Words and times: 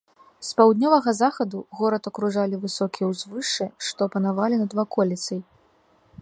З 0.47 0.55
паўднёвага 0.59 1.11
захаду 1.17 1.59
горад 1.81 2.09
акружалі 2.11 2.61
высокія 2.63 3.05
ўзвышшы, 3.11 3.65
што 3.89 4.09
панавалі 4.17 4.55
над 4.63 4.71
ваколіцай. 4.81 5.39